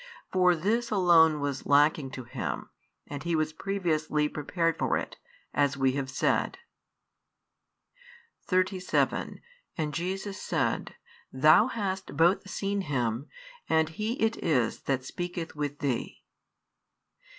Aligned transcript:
For 0.31 0.55
this 0.55 0.89
alone 0.89 1.39
was 1.41 1.67
lacking 1.67 2.09
to 2.13 2.23
him, 2.23 2.71
and 3.05 3.21
he 3.21 3.35
was 3.35 3.53
previously 3.53 4.27
prepared 4.27 4.79
for 4.79 4.97
it, 4.97 5.17
as 5.53 5.77
we 5.77 5.91
have 5.91 6.09
said. 6.09 6.57
37 8.47 9.41
And 9.77 9.93
Jesus 9.93 10.41
said, 10.41 10.95
Thou 11.31 11.67
hast 11.67 12.17
both 12.17 12.49
seen 12.49 12.81
Him, 12.81 13.27
and 13.69 13.89
He 13.89 14.13
it 14.13 14.37
is 14.37 14.81
that 14.89 15.05
speaketh 15.05 15.55
with 15.55 15.77
thee. 15.77 16.23